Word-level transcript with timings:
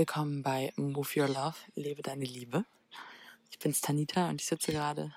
Willkommen 0.00 0.42
bei 0.42 0.72
Move 0.76 1.08
Your 1.14 1.28
Love, 1.28 1.58
lebe 1.74 2.00
deine 2.00 2.24
Liebe. 2.24 2.64
Ich 3.50 3.58
bin 3.58 3.74
Tanita 3.74 4.30
und 4.30 4.40
ich 4.40 4.46
sitze 4.46 4.72
gerade 4.72 5.14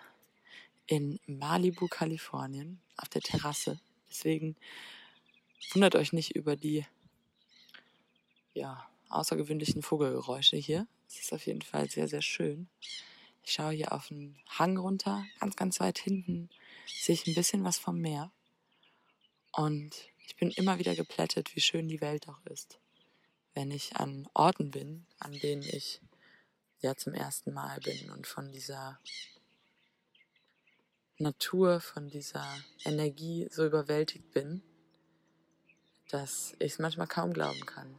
in 0.88 1.22
Malibu, 1.26 1.88
Kalifornien, 1.88 2.82
auf 2.98 3.08
der 3.08 3.22
Terrasse. 3.22 3.80
Deswegen 4.10 4.58
wundert 5.72 5.96
euch 5.96 6.12
nicht 6.12 6.36
über 6.36 6.58
die 6.58 6.86
ja, 8.54 8.86
außergewöhnlichen 9.08 9.84
Vogelgeräusche 9.84 10.58
hier. 10.58 10.86
Es 11.08 11.18
ist 11.18 11.32
auf 11.32 11.46
jeden 11.46 11.62
Fall 11.62 11.90
sehr, 11.90 12.10
sehr 12.10 12.22
schön. 12.22 12.68
Ich 13.42 13.54
schaue 13.54 13.72
hier 13.72 13.94
auf 13.94 14.10
den 14.10 14.36
Hang 14.50 14.76
runter. 14.76 15.26
Ganz, 15.40 15.56
ganz 15.56 15.80
weit 15.80 15.98
hinten 15.98 16.50
sehe 16.88 17.16
ich 17.16 17.26
ein 17.26 17.36
bisschen 17.36 17.64
was 17.64 17.78
vom 17.78 18.02
Meer. 18.02 18.34
Und 19.54 19.96
ich 20.28 20.36
bin 20.36 20.52
immer 20.52 20.78
wieder 20.78 20.94
geplättet, 20.94 21.56
wie 21.56 21.62
schön 21.62 21.88
die 21.88 22.02
Welt 22.02 22.28
auch 22.28 22.46
ist 22.48 22.83
wenn 23.54 23.72
ich 23.72 23.96
an 23.98 24.28
Orten 24.34 24.72
bin, 24.72 25.06
an 25.20 25.34
denen 25.34 25.64
ich 25.64 26.02
ja 26.80 26.96
zum 26.96 27.14
ersten 27.14 27.54
Mal 27.54 27.80
bin 27.80 28.12
und 28.12 28.28
von 28.28 28.52
dieser 28.52 29.00
Natur, 31.18 31.80
von 31.80 32.10
dieser 32.10 32.46
Energie 32.84 33.48
so 33.52 33.66
überwältigt 33.66 34.32
bin, 34.32 34.62
dass 36.10 36.54
ich 36.60 36.74
es 36.74 36.80
manchmal 36.80 37.08
kaum 37.08 37.34
glauben 37.34 37.66
kann. 37.66 37.98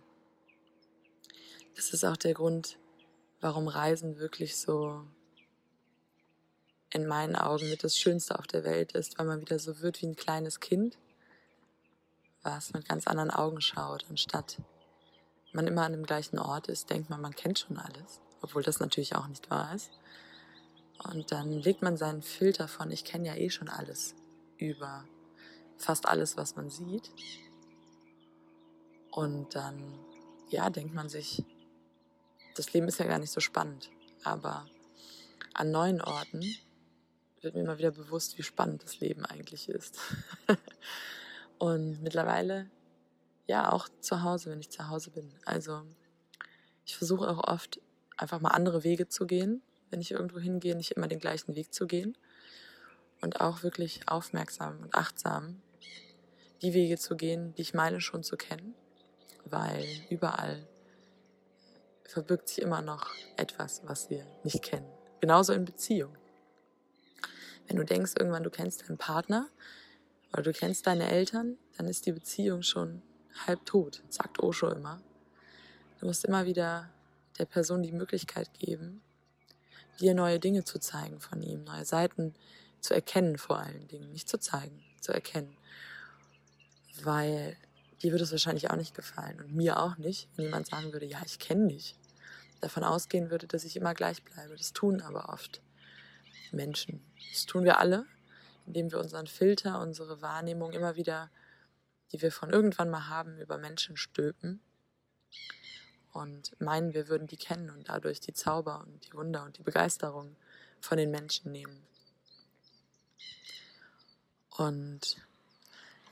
Das 1.75 1.93
ist 1.93 2.05
auch 2.05 2.17
der 2.17 2.35
Grund, 2.35 2.79
warum 3.41 3.69
Reisen 3.69 4.19
wirklich 4.19 4.57
so 4.57 5.05
in 6.91 7.07
meinen 7.07 7.35
Augen 7.35 7.69
mit 7.71 7.83
das 7.83 7.99
Schönste 7.99 8.39
auf 8.39 8.47
der 8.47 8.65
Welt 8.65 8.93
ist, 8.93 9.19
weil 9.19 9.27
man 9.27 9.41
wieder 9.41 9.59
so 9.59 9.81
wird 9.81 10.01
wie 10.01 10.07
ein 10.07 10.17
kleines 10.17 10.61
Kind, 10.61 10.99
was 12.43 12.73
mit 12.73 12.89
ganz 12.89 13.07
anderen 13.07 13.31
Augen 13.31 13.61
schaut, 13.61 14.07
anstatt 14.09 14.59
man 15.55 15.67
immer 15.67 15.83
an 15.83 15.93
dem 15.93 16.05
gleichen 16.05 16.39
Ort 16.39 16.69
ist, 16.69 16.91
denkt 16.91 17.11
man, 17.11 17.21
man 17.21 17.35
kennt 17.35 17.59
schon 17.59 17.79
alles, 17.79 18.21
obwohl 18.41 18.63
das 18.63 18.81
natürlich 18.81 19.15
auch 19.17 19.27
nicht 19.27 19.51
wahr 19.51 19.75
ist. 19.75 19.91
Und 21.11 21.33
dann 21.33 21.51
legt 21.51 21.83
man 21.83 21.97
seinen 21.97 22.23
Filter 22.23 22.69
von, 22.69 22.91
ich 22.91 23.05
kenne 23.05 23.29
ja 23.29 23.35
eh 23.35 23.51
schon 23.51 23.69
alles 23.69 24.15
über 24.59 25.05
fast 25.77 26.07
alles, 26.07 26.37
was 26.37 26.57
man 26.57 26.71
sieht. 26.71 27.11
Und 29.11 29.55
dann, 29.55 29.99
ja, 30.51 30.71
denkt 30.71 30.95
man 30.95 31.09
sich, 31.09 31.45
das 32.57 32.73
Leben 32.73 32.89
ist 32.89 32.99
ja 32.99 33.07
gar 33.07 33.19
nicht 33.19 33.33
so 33.33 33.41
spannend. 33.41 33.91
Aber 34.23 34.67
an 35.53 35.71
neuen 35.71 36.01
Orten 36.01 36.43
wird 37.41 37.55
mir 37.55 37.63
immer 37.63 37.79
wieder 37.79 37.91
bewusst, 37.91 38.39
wie 38.39 38.43
spannend 38.43 38.83
das 38.83 39.01
Leben 39.01 39.25
eigentlich 39.25 39.69
ist. 39.69 39.99
Und 41.59 42.03
mittlerweile 42.03 42.71
ja 43.47 43.73
auch 43.73 43.89
zu 44.01 44.23
Hause, 44.23 44.51
wenn 44.51 44.61
ich 44.61 44.71
zu 44.71 44.89
Hause 44.89 45.11
bin. 45.11 45.33
Also 45.45 45.83
ich 46.85 46.97
versuche 46.97 47.29
auch 47.29 47.47
oft 47.47 47.81
einfach 48.17 48.41
mal 48.41 48.51
andere 48.51 48.85
Wege 48.85 49.09
zu 49.09 49.27
gehen, 49.27 49.63
wenn 49.91 50.01
ich 50.01 50.13
irgendwo 50.13 50.39
hingehe, 50.39 50.77
nicht 50.77 50.93
immer 50.93 51.09
den 51.09 51.19
gleichen 51.19 51.55
Weg 51.55 51.73
zu 51.73 51.87
gehen 51.87 52.17
und 53.21 53.41
auch 53.41 53.63
wirklich 53.63 54.09
aufmerksam 54.09 54.81
und 54.81 54.95
achtsam 54.95 55.63
die 56.63 56.75
Wege 56.75 56.99
zu 56.99 57.17
gehen, 57.17 57.55
die 57.55 57.63
ich 57.63 57.75
meine 57.75 58.01
schon 58.01 58.23
zu 58.23 58.37
kennen, 58.37 58.75
weil 59.45 59.85
überall 60.11 60.67
verbirgt 62.05 62.49
sich 62.49 62.63
immer 62.63 62.83
noch 62.83 63.11
etwas, 63.37 63.83
was 63.85 64.11
wir 64.11 64.27
nicht 64.45 64.63
kennen. 64.63 64.89
Genauso 65.21 65.53
in 65.53 65.65
Beziehung. 65.65 66.17
Wenn 67.67 67.77
du 67.77 67.85
denkst, 67.85 68.13
irgendwann 68.19 68.43
du 68.43 68.51
kennst 68.51 68.83
deinen 68.83 68.99
Partner 68.99 69.49
oder 70.33 70.43
du 70.43 70.53
kennst 70.53 70.87
deine 70.87 71.11
Eltern, 71.11 71.57
dann 71.77 71.87
ist 71.87 72.07
die 72.07 72.13
Beziehung 72.13 72.63
schon 72.63 73.03
halb 73.47 73.65
tot, 73.67 74.03
sagt 74.09 74.41
Osho 74.41 74.69
immer. 74.69 75.01
Du 76.01 76.07
musst 76.07 76.25
immer 76.25 76.47
wieder 76.47 76.91
der 77.39 77.47
Person 77.47 77.83
die 77.83 77.93
Möglichkeit 77.93 78.53
geben, 78.55 79.03
dir 80.01 80.15
neue 80.15 80.39
Dinge 80.39 80.65
zu 80.65 80.79
zeigen 80.79 81.21
von 81.21 81.43
ihm, 81.43 81.65
neue 81.65 81.85
Seiten 81.85 82.35
zu 82.81 82.95
erkennen 82.95 83.39
vor 83.39 83.59
allen 83.59 83.89
Dingen, 83.89 84.13
nicht 84.13 84.29
zu 84.29 84.39
zeigen, 84.39 84.83
zu 85.01 85.13
erkennen. 85.13 85.57
Weil 87.03 87.57
dir 88.03 88.13
würde 88.13 88.25
es 88.25 88.33
wahrscheinlich 88.33 88.71
auch 88.71 88.77
nicht 88.77 88.95
gefallen 88.95 89.41
und 89.41 89.55
mir 89.55 89.81
auch 89.81 89.97
nicht, 89.97 90.29
wenn 90.37 90.47
jemand 90.47 90.67
sagen 90.67 90.93
würde, 90.93 91.07
ja, 91.07 91.21
ich 91.25 91.39
kenne 91.39 91.69
dich. 91.69 91.97
Davon 92.61 92.85
ausgehen 92.85 93.31
würde, 93.31 93.47
dass 93.47 93.65
ich 93.65 93.77
immer 93.77 93.95
gleich 93.95 94.23
bleibe. 94.23 94.57
Das 94.57 94.73
tun 94.73 95.01
aber 95.01 95.31
oft 95.31 95.61
Menschen. 96.53 97.03
Das 97.33 97.47
tun 97.47 97.65
wir 97.65 97.79
alle, 97.79 98.07
indem 98.67 98.91
wir 98.91 99.01
unseren 99.01 99.27
Filter, 99.27 99.81
unsere 99.81 100.23
Wahrnehmung 100.23 100.73
immer 100.73 100.97
wieder 100.97 101.31
die 102.13 102.23
wir 102.23 102.33
von 102.33 102.51
irgendwann 102.51 102.91
mal 102.91 103.09
haben, 103.09 103.39
über 103.39 103.59
Menschen 103.59 103.97
stülpen 103.97 104.61
und 106.13 106.59
meinen, 106.61 106.95
wir 106.95 107.09
würden 107.09 107.27
die 107.27 107.37
kennen 107.37 107.71
und 107.71 107.89
dadurch 107.89 108.21
die 108.21 108.33
Zauber 108.33 108.81
und 108.81 109.07
die 109.07 109.15
Wunder 109.15 109.45
und 109.45 109.59
die 109.59 109.63
Begeisterung 109.63 110.37
von 110.81 110.97
den 110.97 111.11
Menschen 111.11 111.51
nehmen. 111.51 111.83
Und 114.57 115.17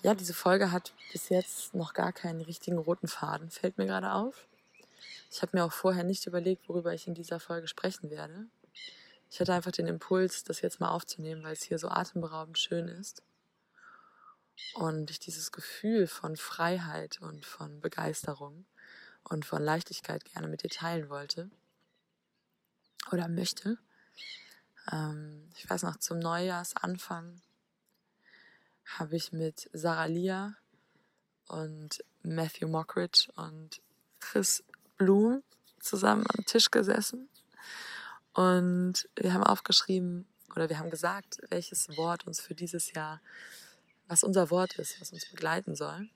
ja, 0.02 0.14
diese 0.14 0.34
Folge 0.34 0.72
hat 0.72 0.92
bis 1.12 1.28
jetzt 1.28 1.74
noch 1.74 1.94
gar 1.94 2.12
keinen 2.12 2.40
richtigen 2.40 2.78
roten 2.78 3.06
Faden, 3.06 3.50
fällt 3.50 3.78
mir 3.78 3.86
gerade 3.86 4.12
auf. 4.12 4.48
Ich 5.30 5.40
habe 5.42 5.56
mir 5.56 5.64
auch 5.64 5.72
vorher 5.72 6.02
nicht 6.02 6.26
überlegt, 6.26 6.68
worüber 6.68 6.92
ich 6.92 7.06
in 7.06 7.14
dieser 7.14 7.38
Folge 7.38 7.68
sprechen 7.68 8.10
werde. 8.10 8.46
Ich 9.30 9.40
hatte 9.40 9.54
einfach 9.54 9.70
den 9.70 9.86
Impuls, 9.86 10.42
das 10.42 10.60
jetzt 10.60 10.80
mal 10.80 10.90
aufzunehmen, 10.90 11.44
weil 11.44 11.52
es 11.52 11.62
hier 11.62 11.78
so 11.78 11.88
atemberaubend 11.88 12.58
schön 12.58 12.88
ist 12.88 13.22
und 14.74 15.10
ich 15.10 15.18
dieses 15.18 15.52
Gefühl 15.52 16.06
von 16.06 16.36
Freiheit 16.36 17.20
und 17.20 17.44
von 17.44 17.80
Begeisterung 17.80 18.66
und 19.24 19.44
von 19.44 19.62
Leichtigkeit 19.62 20.24
gerne 20.24 20.48
mit 20.48 20.62
dir 20.62 20.70
teilen 20.70 21.08
wollte 21.08 21.50
oder 23.10 23.28
möchte. 23.28 23.78
Ähm, 24.90 25.50
ich 25.56 25.68
weiß 25.68 25.82
noch, 25.82 25.96
zum 25.96 26.18
Neujahrsanfang 26.18 27.40
habe 28.84 29.16
ich 29.16 29.32
mit 29.32 29.70
Sarah 29.72 30.06
Lia 30.06 30.56
und 31.48 32.04
Matthew 32.22 32.68
Mockridge 32.68 33.28
und 33.36 33.80
Chris 34.20 34.64
Blum 34.96 35.42
zusammen 35.80 36.24
am 36.36 36.44
Tisch 36.46 36.70
gesessen 36.70 37.28
und 38.32 39.08
wir 39.16 39.34
haben 39.34 39.44
aufgeschrieben 39.44 40.26
oder 40.54 40.68
wir 40.68 40.78
haben 40.78 40.90
gesagt, 40.90 41.38
welches 41.48 41.96
Wort 41.96 42.26
uns 42.26 42.40
für 42.40 42.54
dieses 42.54 42.92
Jahr 42.92 43.20
was 44.12 44.24
unser 44.24 44.50
Wort 44.50 44.74
ist, 44.74 45.00
was 45.00 45.10
uns 45.10 45.24
begleiten 45.24 45.74
soll. 45.74 46.06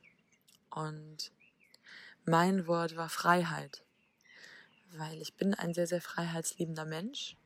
Und 0.68 1.32
mein 2.26 2.66
Wort 2.66 2.94
war 2.96 3.08
Freiheit, 3.08 3.84
weil 4.90 5.22
ich 5.22 5.32
bin 5.32 5.54
ein 5.54 5.72
sehr, 5.72 5.86
sehr 5.86 6.02
freiheitsliebender 6.02 6.84
Mensch. 6.84 7.38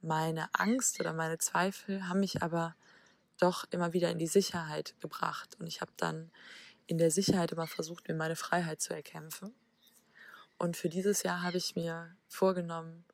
Meine 0.00 0.48
Angst 0.54 0.98
oder 0.98 1.12
meine 1.12 1.36
Zweifel 1.36 2.08
haben 2.08 2.20
mich 2.20 2.42
aber 2.42 2.74
doch 3.38 3.66
immer 3.70 3.92
wieder 3.92 4.10
in 4.10 4.18
die 4.18 4.26
Sicherheit 4.26 4.94
gebracht. 5.00 5.58
Und 5.60 5.66
ich 5.66 5.82
habe 5.82 5.92
dann 5.98 6.30
in 6.86 6.96
der 6.96 7.10
Sicherheit 7.10 7.52
immer 7.52 7.66
versucht, 7.66 8.08
mir 8.08 8.14
meine 8.14 8.36
Freiheit 8.36 8.80
zu 8.80 8.94
erkämpfen. 8.94 9.54
Und 10.56 10.78
für 10.78 10.88
dieses 10.88 11.22
Jahr 11.22 11.42
habe 11.42 11.58
ich 11.58 11.76
mir 11.76 12.16
vorgenommen, 12.28 13.04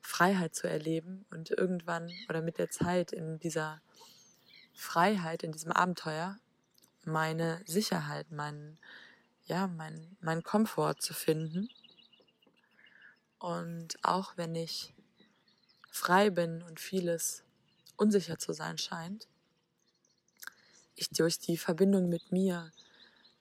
Freiheit 0.00 0.54
zu 0.54 0.66
erleben 0.66 1.26
und 1.30 1.50
irgendwann 1.50 2.10
oder 2.30 2.40
mit 2.40 2.56
der 2.56 2.70
Zeit 2.70 3.12
in 3.12 3.38
dieser 3.38 3.82
Freiheit, 4.74 5.42
in 5.42 5.52
diesem 5.52 5.72
Abenteuer, 5.72 6.38
meine 7.04 7.62
Sicherheit, 7.66 8.30
meinen, 8.30 8.78
ja, 9.46 9.66
mein, 9.66 10.16
mein 10.20 10.42
Komfort 10.42 10.96
zu 11.00 11.14
finden. 11.14 11.70
Und 13.38 13.96
auch 14.02 14.36
wenn 14.36 14.54
ich 14.54 14.94
frei 15.90 16.30
bin 16.30 16.62
und 16.62 16.80
vieles 16.80 17.44
unsicher 17.96 18.38
zu 18.38 18.52
sein 18.52 18.78
scheint, 18.78 19.28
ich 20.96 21.08
durch 21.10 21.38
die 21.38 21.56
Verbindung 21.56 22.08
mit 22.08 22.32
mir 22.32 22.72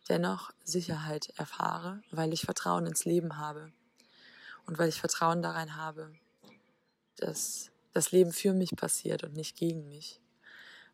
dennoch 0.09 0.51
Sicherheit 0.63 1.33
erfahre, 1.37 2.01
weil 2.11 2.33
ich 2.33 2.41
Vertrauen 2.41 2.85
ins 2.85 3.05
Leben 3.05 3.37
habe 3.37 3.71
und 4.65 4.77
weil 4.77 4.89
ich 4.89 4.99
Vertrauen 4.99 5.41
daran 5.41 5.75
habe, 5.75 6.13
dass 7.17 7.71
das 7.93 8.11
Leben 8.11 8.31
für 8.31 8.53
mich 8.53 8.71
passiert 8.71 9.23
und 9.23 9.33
nicht 9.33 9.55
gegen 9.55 9.87
mich. 9.87 10.19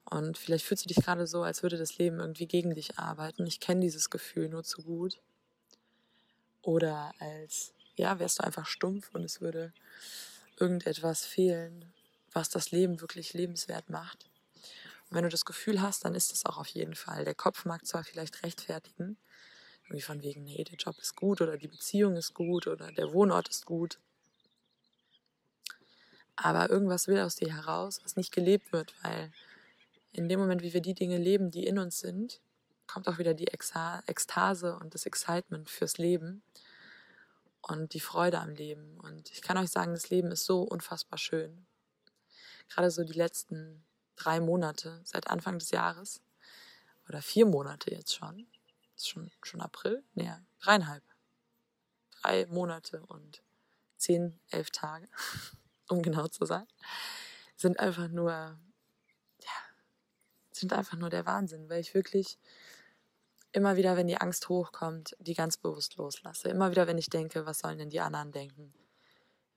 Und 0.09 0.37
vielleicht 0.39 0.65
fühlst 0.65 0.85
du 0.85 0.87
dich 0.87 1.03
gerade 1.03 1.27
so, 1.27 1.43
als 1.43 1.61
würde 1.61 1.77
das 1.77 1.97
Leben 1.97 2.19
irgendwie 2.19 2.47
gegen 2.47 2.73
dich 2.73 2.97
arbeiten. 2.97 3.45
Ich 3.45 3.59
kenne 3.59 3.81
dieses 3.81 4.09
Gefühl 4.09 4.49
nur 4.49 4.63
zu 4.63 4.81
gut. 4.81 5.21
Oder 6.63 7.13
als, 7.19 7.73
ja, 7.95 8.17
wärst 8.19 8.39
du 8.39 8.43
einfach 8.43 8.65
stumpf 8.65 9.13
und 9.13 9.23
es 9.23 9.39
würde 9.39 9.71
irgendetwas 10.57 11.25
fehlen, 11.25 11.93
was 12.33 12.49
das 12.49 12.71
Leben 12.71 13.01
wirklich 13.01 13.33
lebenswert 13.33 13.89
macht. 13.89 14.29
Und 15.09 15.17
wenn 15.17 15.23
du 15.23 15.29
das 15.29 15.45
Gefühl 15.45 15.81
hast, 15.81 16.05
dann 16.05 16.15
ist 16.15 16.33
es 16.33 16.45
auch 16.45 16.57
auf 16.57 16.67
jeden 16.67 16.95
Fall. 16.95 17.23
Der 17.23 17.35
Kopf 17.35 17.65
mag 17.65 17.85
zwar 17.85 18.03
vielleicht 18.03 18.43
rechtfertigen, 18.43 19.17
irgendwie 19.83 20.01
von 20.01 20.23
wegen, 20.23 20.43
nee, 20.43 20.63
der 20.63 20.77
Job 20.77 20.97
ist 20.99 21.15
gut 21.15 21.39
oder 21.41 21.57
die 21.57 21.67
Beziehung 21.67 22.15
ist 22.15 22.33
gut 22.33 22.65
oder 22.65 22.91
der 22.91 23.13
Wohnort 23.13 23.47
ist 23.49 23.65
gut. 23.65 23.99
Aber 26.35 26.69
irgendwas 26.69 27.07
will 27.07 27.19
aus 27.19 27.35
dir 27.35 27.53
heraus, 27.53 27.99
was 28.03 28.15
nicht 28.15 28.31
gelebt 28.31 28.71
wird, 28.71 28.95
weil 29.03 29.31
in 30.11 30.29
dem 30.29 30.39
Moment, 30.39 30.61
wie 30.63 30.73
wir 30.73 30.81
die 30.81 30.93
Dinge 30.93 31.17
leben, 31.17 31.51
die 31.51 31.65
in 31.65 31.79
uns 31.79 31.99
sind, 31.99 32.41
kommt 32.87 33.07
auch 33.07 33.19
wieder 33.19 33.33
die 33.33 33.47
Ekstase 33.47 34.75
und 34.77 34.93
das 34.93 35.05
Excitement 35.05 35.69
fürs 35.69 35.97
Leben. 35.97 36.43
und 37.61 37.93
die 37.93 37.99
Freude 37.99 38.39
am 38.39 38.51
Leben. 38.51 38.97
Und 39.01 39.31
ich 39.31 39.41
kann 39.41 39.57
euch 39.57 39.69
sagen, 39.69 39.91
das 39.93 40.09
Leben 40.09 40.31
ist 40.31 40.45
so 40.45 40.61
unfassbar 40.61 41.19
schön. 41.19 41.67
Gerade 42.69 42.89
so 42.89 43.03
die 43.03 43.13
letzten 43.13 43.83
drei 44.15 44.39
Monate 44.39 45.01
seit 45.03 45.27
Anfang 45.27 45.59
des 45.59 45.71
Jahres 45.71 46.21
oder 47.07 47.21
vier 47.21 47.45
Monate 47.45 47.91
jetzt 47.91 48.15
schon. 48.15 48.47
ist 48.95 49.09
schon, 49.09 49.31
schon 49.43 49.61
April? 49.61 50.03
Nee, 50.13 50.31
dreieinhalb. 50.61 51.03
Drei 52.21 52.45
Monate 52.47 53.05
und 53.07 53.43
zehn, 53.97 54.39
elf 54.49 54.71
Tage, 54.71 55.07
um 55.89 56.01
genau 56.01 56.27
zu 56.27 56.45
sein, 56.45 56.67
sind 57.55 57.79
einfach 57.79 58.07
nur, 58.07 58.57
sind 60.59 60.73
einfach 60.73 60.97
nur 60.97 61.09
der 61.09 61.25
Wahnsinn, 61.25 61.69
weil 61.69 61.81
ich 61.81 61.93
wirklich 61.93 62.37
immer 63.51 63.75
wieder, 63.75 63.97
wenn 63.97 64.07
die 64.07 64.17
Angst 64.17 64.49
hochkommt, 64.49 65.15
die 65.19 65.33
ganz 65.33 65.57
bewusst 65.57 65.95
loslasse. 65.95 66.49
Immer 66.49 66.71
wieder, 66.71 66.87
wenn 66.87 66.97
ich 66.97 67.09
denke, 67.09 67.45
was 67.45 67.59
sollen 67.59 67.77
denn 67.77 67.89
die 67.89 67.99
anderen 67.99 68.31
denken, 68.31 68.73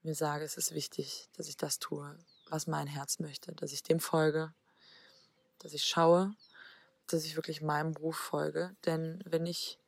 mir 0.02 0.14
sage, 0.14 0.44
es 0.44 0.56
ist 0.56 0.74
wichtig, 0.74 1.28
dass 1.36 1.48
ich 1.48 1.56
das 1.56 1.78
tue, 1.78 2.18
was 2.48 2.66
mein 2.66 2.86
Herz 2.86 3.18
möchte, 3.18 3.52
dass 3.52 3.72
ich 3.72 3.82
dem 3.82 4.00
folge, 4.00 4.52
dass 5.58 5.72
ich 5.74 5.84
schaue, 5.84 6.34
dass 7.06 7.24
ich 7.24 7.36
wirklich 7.36 7.62
meinem 7.62 7.92
Beruf 7.92 8.16
folge. 8.16 8.74
Denn 8.84 9.22
wenn 9.26 9.46
ich 9.46 9.78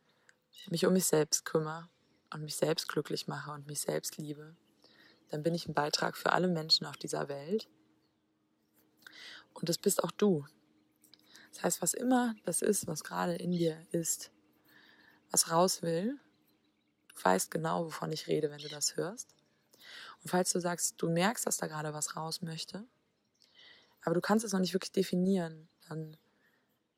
mich 0.68 0.86
um 0.86 0.92
mich 0.92 1.06
selbst 1.06 1.44
kümmere 1.44 1.88
und 2.32 2.42
mich 2.42 2.56
selbst 2.56 2.88
glücklich 2.88 3.26
mache 3.26 3.50
und 3.50 3.66
mich 3.66 3.80
selbst 3.80 4.16
liebe, 4.16 4.54
dann 5.30 5.42
bin 5.42 5.54
ich 5.54 5.66
ein 5.66 5.74
Beitrag 5.74 6.16
für 6.16 6.32
alle 6.32 6.48
Menschen 6.48 6.86
auf 6.86 6.96
dieser 6.96 7.28
Welt. 7.28 7.68
Und 9.54 9.68
das 9.68 9.78
bist 9.78 10.04
auch 10.04 10.12
du. 10.12 10.46
Das 11.54 11.62
heißt, 11.62 11.82
was 11.82 11.94
immer 11.94 12.34
das 12.44 12.62
ist, 12.62 12.86
was 12.86 13.04
gerade 13.04 13.36
in 13.36 13.52
dir 13.52 13.80
ist, 13.92 14.30
was 15.30 15.50
raus 15.50 15.82
will, 15.82 16.18
du 17.08 17.24
weißt 17.24 17.50
genau, 17.50 17.86
wovon 17.86 18.12
ich 18.12 18.26
rede, 18.26 18.50
wenn 18.50 18.60
du 18.60 18.68
das 18.68 18.96
hörst. 18.96 19.34
Und 20.22 20.30
falls 20.30 20.52
du 20.52 20.60
sagst, 20.60 21.00
du 21.00 21.08
merkst, 21.08 21.46
dass 21.46 21.56
da 21.56 21.66
gerade 21.66 21.94
was 21.94 22.16
raus 22.16 22.42
möchte, 22.42 22.84
aber 24.02 24.14
du 24.14 24.20
kannst 24.20 24.44
es 24.44 24.52
noch 24.52 24.60
nicht 24.60 24.74
wirklich 24.74 24.92
definieren, 24.92 25.68
dann 25.88 26.16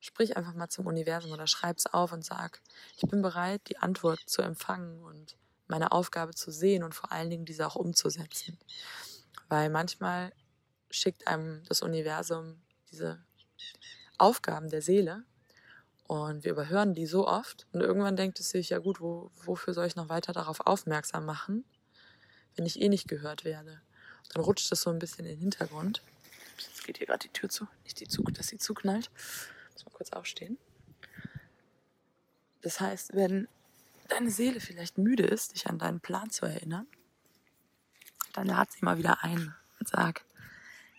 sprich 0.01 0.37
einfach 0.37 0.55
mal 0.55 0.69
zum 0.69 0.87
Universum 0.87 1.33
oder 1.33 1.47
schreib 1.47 1.77
es 1.77 1.87
auf 1.87 2.13
und 2.13 2.25
sag, 2.25 2.63
ich 2.97 3.09
bin 3.09 3.23
bereit, 3.23 3.63
die 3.69 3.79
Antwort 3.79 4.21
zu 4.27 4.43
empfangen 4.43 5.03
und 5.03 5.37
meine 5.67 5.93
Aufgabe 5.93 6.35
zu 6.35 6.51
sehen 6.51 6.83
und 6.83 6.95
vor 6.95 7.13
allen 7.13 7.29
Dingen 7.29 7.45
diese 7.45 7.67
auch 7.67 7.77
umzusetzen. 7.77 8.59
Weil 9.49 9.69
manchmal 9.69 10.33
schickt 10.91 11.27
einem 11.27 11.63
das 11.65 11.83
Universum 11.83 12.63
diese 12.91 13.25
Aufgaben 14.19 14.71
der 14.71 14.83
Seele 14.83 15.25
und 16.07 16.45
wir 16.45 16.53
überhören 16.53 16.95
die 16.95 17.07
so 17.07 17.27
oft 17.27 17.67
und 17.73 17.81
irgendwann 17.81 18.17
denkt 18.17 18.39
es 18.41 18.51
sich, 18.51 18.71
ja 18.71 18.79
gut, 18.79 19.01
wo, 19.01 19.31
wofür 19.45 19.75
soll 19.75 19.87
ich 19.87 19.97
noch 19.97 20.09
weiter 20.09 20.33
darauf 20.33 20.61
aufmerksam 20.61 21.25
machen, 21.25 21.65
wenn 22.55 22.67
ich 22.67 22.81
eh 22.81 22.89
nicht 22.89 23.09
gehört 23.09 23.45
werde. 23.45 23.81
dann 24.33 24.43
rutscht 24.43 24.71
das 24.71 24.81
so 24.83 24.91
ein 24.91 24.99
bisschen 24.99 25.25
in 25.25 25.33
den 25.33 25.41
Hintergrund. 25.41 26.03
Jetzt 26.59 26.85
geht 26.85 26.99
hier 26.99 27.07
gerade 27.07 27.27
die 27.27 27.33
Tür 27.33 27.49
zu, 27.49 27.67
nicht 27.85 28.01
die 28.01 28.09
Zug, 28.09 28.33
dass 28.35 28.49
sie 28.49 28.59
zuknallt. 28.59 29.11
Muss 29.73 29.85
mal 29.85 29.93
kurz 29.93 30.13
aufstehen. 30.13 30.59
Das 32.63 32.81
heißt, 32.81 33.15
wenn 33.15 33.49
deine 34.09 34.31
Seele 34.31 34.61
vielleicht 34.61 34.99
müde 34.99 35.25
ist, 35.25 35.55
dich 35.55 35.67
an 35.67 35.79
deinen 35.79 36.01
Plan 36.01 36.31
zu 36.31 36.47
erinnern, 36.47 36.87
dann 38.33 38.47
lad 38.47 38.71
sie 38.73 38.85
mal 38.85 38.99
wieder 38.99 39.23
ein 39.23 39.55
und 39.79 39.89
sag, 39.89 40.25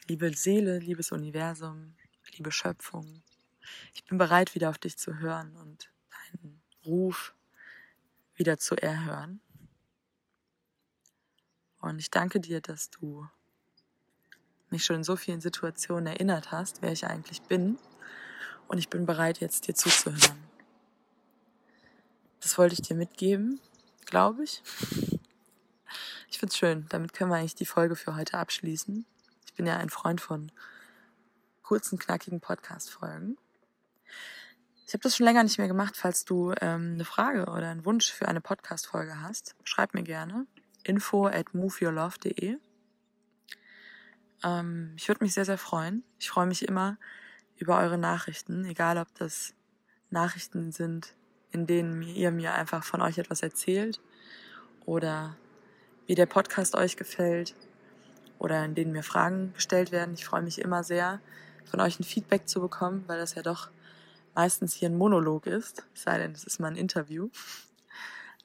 liebe 0.08 0.34
Seele, 0.36 0.80
liebes 0.80 1.12
Universum, 1.12 1.94
liebe 2.38 2.52
Schöpfung, 2.52 3.24
ich 3.94 4.06
bin 4.06 4.18
bereit, 4.18 4.56
wieder 4.56 4.70
auf 4.70 4.78
dich 4.78 4.98
zu 4.98 5.20
hören 5.20 5.56
und 5.58 5.90
deinen 6.10 6.62
Ruf 6.86 7.34
wieder 8.36 8.58
zu 8.58 8.76
erhören. 8.76 9.42
Und 11.80 12.00
ich 12.00 12.12
danke 12.12 12.40
dir, 12.40 12.62
dass 12.62 12.90
du 12.90 13.28
mich 14.70 14.86
schon 14.86 14.98
in 14.98 15.04
so 15.04 15.16
vielen 15.16 15.42
Situationen 15.42 16.08
erinnert 16.08 16.52
hast, 16.52 16.82
wer 16.82 16.92
ich 16.92 17.08
eigentlich 17.08 17.42
bin. 17.44 17.78
Und 18.68 18.78
ich 18.78 18.90
bin 18.90 19.06
bereit, 19.06 19.40
jetzt 19.40 19.68
dir 19.68 19.76
zuzuhören. 19.76 20.44
Das 22.42 22.58
wollte 22.58 22.74
ich 22.74 22.82
dir 22.82 22.96
mitgeben, 22.96 23.60
glaube 24.06 24.44
ich. 24.44 24.62
Ich 26.30 26.38
finde 26.40 26.52
es 26.52 26.58
schön. 26.58 26.86
Damit 26.90 27.14
können 27.14 27.32
wir 27.32 27.38
eigentlich 27.38 27.56
die 27.56 27.66
Folge 27.66 27.96
für 27.96 28.16
heute 28.16 28.38
abschließen. 28.38 29.06
Ich 29.46 29.54
bin 29.54 29.66
ja 29.66 29.78
ein 29.78 29.90
Freund 29.90 30.22
von 30.22 30.52
kurzen, 31.68 32.00
knackigen 32.00 32.40
Podcast-Folgen. 32.40 33.38
Ich 34.86 34.94
habe 34.94 35.04
das 35.04 35.18
schon 35.18 35.26
länger 35.26 35.44
nicht 35.44 35.58
mehr 35.58 35.68
gemacht. 35.68 35.98
Falls 35.98 36.24
du 36.24 36.54
ähm, 36.62 36.94
eine 36.94 37.04
Frage 37.04 37.42
oder 37.42 37.68
einen 37.68 37.84
Wunsch 37.84 38.10
für 38.10 38.26
eine 38.26 38.40
Podcast-Folge 38.40 39.22
hast, 39.22 39.54
schreib 39.66 39.94
mir 39.94 40.04
gerne. 40.04 40.48
info 40.86 41.28
at 41.28 41.54
moveyourlove.de 41.54 42.56
ähm, 44.46 44.94
Ich 44.96 45.10
würde 45.10 45.26
mich 45.26 45.34
sehr, 45.34 45.44
sehr 45.44 45.58
freuen. 45.58 46.06
Ich 46.20 46.30
freue 46.30 46.46
mich 46.46 46.66
immer 46.66 46.98
über 47.58 47.78
eure 47.80 47.98
Nachrichten, 47.98 48.64
egal 48.64 48.98
ob 48.98 49.14
das 49.16 49.54
Nachrichten 50.10 50.72
sind, 50.72 51.16
in 51.52 51.68
denen 51.68 52.02
ihr 52.02 52.32
mir 52.32 52.54
einfach 52.54 52.86
von 52.86 53.02
euch 53.02 53.18
etwas 53.18 53.44
erzählt 53.44 54.00
oder 54.86 55.36
wie 56.06 56.16
der 56.16 56.28
Podcast 56.28 56.76
euch 56.76 56.96
gefällt 56.96 57.56
oder 58.40 58.64
in 58.64 58.74
denen 58.74 58.94
mir 58.94 59.04
Fragen 59.04 59.52
gestellt 59.54 59.92
werden. 59.92 60.14
Ich 60.14 60.24
freue 60.24 60.44
mich 60.44 60.62
immer 60.62 60.86
sehr, 60.86 61.20
von 61.70 61.80
euch 61.82 62.00
ein 62.00 62.04
Feedback 62.04 62.48
zu 62.48 62.62
bekommen, 62.62 63.04
weil 63.08 63.20
das 63.20 63.36
ja 63.36 63.42
doch 63.42 63.70
meistens 64.36 64.74
hier 64.74 64.90
ein 64.90 64.98
Monolog 64.98 65.48
ist, 65.48 65.84
es 65.94 66.04
sei 66.04 66.18
denn, 66.20 66.32
es 66.32 66.44
ist 66.44 66.60
mal 66.60 66.68
ein 66.68 66.76
Interview. 66.76 67.30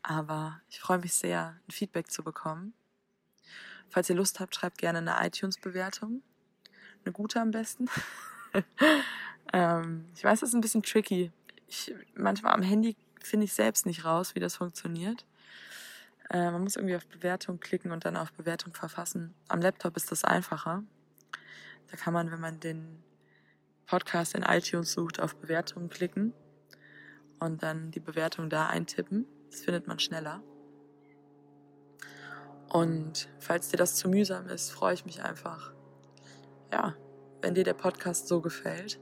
Aber 0.03 0.61
ich 0.69 0.81
freue 0.81 0.99
mich 0.99 1.15
sehr, 1.15 1.57
ein 1.69 1.71
Feedback 1.71 2.11
zu 2.11 2.25
bekommen. 2.25 2.75
Falls 3.89 4.09
ihr 4.09 4.17
Lust 4.17 4.41
habt, 4.41 4.55
schreibt 4.55 4.79
gerne 4.79 4.99
eine 4.99 5.27
iTunes-Bewertung. 5.27 6.23
Eine 7.05 7.13
gute 7.13 7.41
am 7.41 7.51
besten. 7.51 7.89
ähm, 9.53 10.07
ich 10.17 10.25
weiß, 10.25 10.41
das 10.41 10.49
ist 10.49 10.55
ein 10.55 10.61
bisschen 10.61 10.83
tricky, 10.83 11.31
ich, 11.73 11.95
manchmal 12.15 12.55
am 12.55 12.63
Handy 12.63 12.97
finde 13.23 13.45
ich 13.45 13.53
selbst 13.53 13.87
nicht 13.87 14.05
raus, 14.05 14.35
wie 14.35 14.41
das 14.41 14.57
funktioniert. 14.57 15.25
Äh, 16.31 16.51
man 16.51 16.63
muss 16.63 16.77
irgendwie 16.77 16.97
auf 16.97 17.07
Bewertung 17.07 17.61
klicken 17.61 17.93
und 17.93 18.05
dann 18.05 18.17
auf 18.17 18.33
Bewertung 18.33 18.75
verfassen. 18.75 19.35
Am 19.49 19.61
Laptop 19.61 19.97
ist 19.97 20.11
das 20.11 20.25
einfacher. 20.25 20.83
Da 21.91 21.97
kann 21.97 22.13
man, 22.13 22.31
wenn 22.31 22.41
man 22.41 22.61
den 22.61 23.03
Podcast 23.93 24.35
in 24.35 24.43
iTunes 24.43 24.94
sucht, 24.94 25.21
auf 25.21 25.37
Bewertung 25.37 25.91
klicken 25.91 26.33
und 27.41 27.62
dann 27.62 27.91
die 27.91 28.00
Bewertung 28.00 28.49
da 28.49 28.69
eintippen. 28.69 29.27
Das 29.50 29.61
findet 29.61 29.87
man 29.87 29.99
schneller. 29.99 30.43
Und 32.71 33.29
falls 33.39 33.69
dir 33.69 33.77
das 33.77 33.96
zu 33.96 34.08
mühsam 34.08 34.49
ist, 34.49 34.70
freue 34.70 34.94
ich 34.94 35.05
mich 35.05 35.22
einfach, 35.22 35.75
ja, 36.72 36.96
wenn 37.43 37.55
dir 37.55 37.65
der 37.65 37.75
Podcast 37.75 38.29
so 38.29 38.41
gefällt 38.41 38.99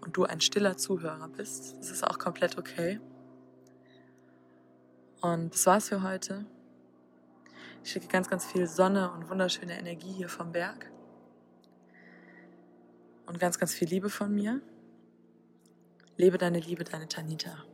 und 0.00 0.16
du 0.16 0.22
ein 0.22 0.40
stiller 0.40 0.76
Zuhörer 0.76 1.26
bist. 1.26 1.74
Das 1.78 1.90
ist 1.90 2.06
auch 2.06 2.20
komplett 2.20 2.56
okay. 2.56 3.00
Und 5.20 5.52
das 5.52 5.66
war's 5.66 5.88
für 5.88 6.04
heute. 6.04 6.46
Ich 7.82 7.90
schicke 7.90 8.06
ganz, 8.06 8.30
ganz 8.30 8.46
viel 8.46 8.68
Sonne 8.68 9.10
und 9.10 9.28
wunderschöne 9.28 9.76
Energie 9.76 10.12
hier 10.12 10.28
vom 10.28 10.52
Berg. 10.52 10.92
Und 13.26 13.38
ganz, 13.38 13.58
ganz 13.58 13.74
viel 13.74 13.88
Liebe 13.88 14.10
von 14.10 14.34
mir. 14.34 14.60
Lebe 16.16 16.38
deine 16.38 16.60
Liebe, 16.60 16.84
deine 16.84 17.08
Tanita. 17.08 17.64